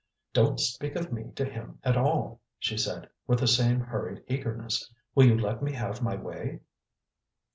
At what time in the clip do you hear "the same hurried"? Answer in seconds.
3.39-4.23